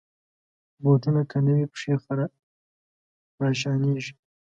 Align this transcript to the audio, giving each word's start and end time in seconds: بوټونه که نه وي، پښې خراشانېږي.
بوټونه 0.83 1.21
که 1.29 1.37
نه 1.45 1.51
وي، 1.57 1.65
پښې 1.71 1.93
خراشانېږي. 2.03 4.13